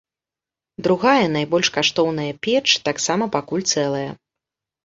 [0.87, 4.09] Другая, найбольш каштоўная печ, таксама пакуль цэлая.